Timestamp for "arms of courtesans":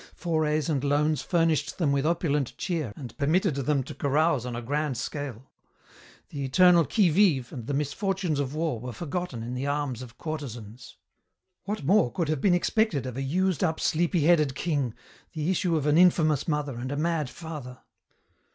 9.67-10.97